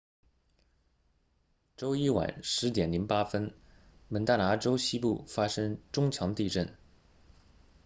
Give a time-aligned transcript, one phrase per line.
[1.77, 2.71] 周一晚10
[3.05, 3.53] 08
[4.07, 6.75] 蒙大拿州西部发生中强地震